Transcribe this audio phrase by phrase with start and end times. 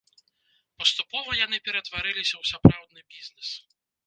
[0.83, 3.49] Паступова яны ператварыліся ў сапраўдны бізнес.